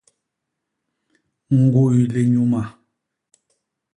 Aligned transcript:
Ñguy 1.59 1.97
linyuma. 2.13 2.61